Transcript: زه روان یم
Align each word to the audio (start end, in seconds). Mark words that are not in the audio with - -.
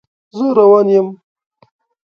زه 0.37 0.45
روان 0.57 0.87
یم 0.95 1.07